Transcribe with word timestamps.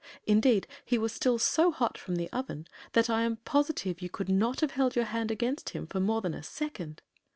Indeed, 0.25 0.65
he 0.83 0.97
was 0.97 1.11
still 1.13 1.37
so 1.37 1.69
hot 1.71 1.95
from 1.95 2.15
the 2.15 2.27
oven 2.33 2.65
that 2.93 3.07
I 3.07 3.21
am 3.21 3.35
positive 3.35 4.01
you 4.01 4.09
could 4.09 4.29
not 4.29 4.61
have 4.61 4.71
held 4.71 4.95
your 4.95 5.05
hand 5.05 5.29
against 5.29 5.69
him 5.69 5.85
for 5.85 5.99
more 5.99 6.21
than 6.21 6.33
a 6.33 6.41
second. 6.41 7.03